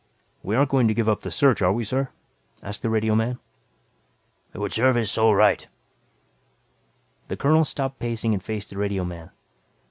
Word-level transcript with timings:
"We 0.41 0.55
aren't 0.55 0.71
going 0.71 0.87
to 0.87 0.95
give 0.95 1.07
up 1.07 1.21
the 1.21 1.29
search 1.29 1.61
are 1.61 1.71
we, 1.71 1.83
sir?" 1.83 2.09
asked 2.63 2.81
the 2.81 2.89
radioman. 2.89 3.37
"It 4.51 4.57
would 4.57 4.73
serve 4.73 4.95
his 4.95 5.11
soul 5.11 5.35
right." 5.35 5.67
The 7.27 7.37
colonel 7.37 7.65
stopped 7.65 7.99
pacing 7.99 8.33
and 8.33 8.41
faced 8.43 8.71
the 8.71 8.79
radioman. 8.79 9.29